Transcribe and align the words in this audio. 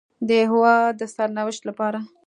د 0.27 0.29
هېواد 0.47 0.91
د 0.99 1.01
سرنوشت 1.15 1.61
لپاره 1.69 1.99